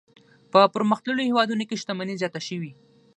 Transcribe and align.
په 0.51 0.59
پرمختللو 0.73 1.27
هېوادونو 1.29 1.63
کې 1.69 1.79
شتمني 1.81 2.15
زیاته 2.21 2.41
شوې. 2.47 2.71